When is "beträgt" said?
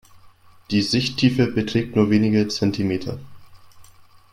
1.45-1.95